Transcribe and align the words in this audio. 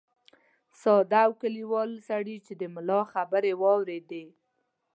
ساده 0.81 1.19
او 1.27 1.31
کلیوال 1.41 1.91
سړي 2.09 2.37
چې 2.45 2.53
د 2.61 2.63
ملا 2.73 3.01
خبرې 3.13 3.53
واورېدې. 3.61 4.25